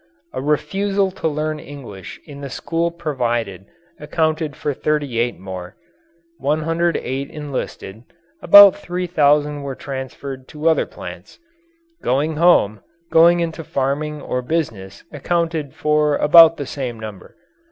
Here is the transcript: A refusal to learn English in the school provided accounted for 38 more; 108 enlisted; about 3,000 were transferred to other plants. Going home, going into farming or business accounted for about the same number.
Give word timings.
A 0.33 0.41
refusal 0.41 1.11
to 1.11 1.27
learn 1.27 1.59
English 1.59 2.19
in 2.25 2.41
the 2.41 2.49
school 2.49 2.89
provided 2.89 3.67
accounted 3.99 4.55
for 4.55 4.73
38 4.73 5.37
more; 5.37 5.77
108 6.39 7.29
enlisted; 7.29 8.01
about 8.41 8.75
3,000 8.75 9.61
were 9.61 9.75
transferred 9.75 10.47
to 10.47 10.67
other 10.67 10.87
plants. 10.87 11.37
Going 12.01 12.37
home, 12.37 12.81
going 13.11 13.41
into 13.41 13.63
farming 13.63 14.23
or 14.23 14.41
business 14.41 15.03
accounted 15.11 15.75
for 15.75 16.15
about 16.15 16.57
the 16.57 16.65
same 16.65 16.99
number. 16.99 17.35